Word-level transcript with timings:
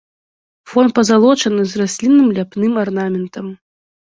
Фон 0.71 0.87
пазалочаны 0.99 1.63
з 1.75 1.83
раслінным 1.83 2.33
ляпным 2.39 2.73
арнаментам. 2.87 3.45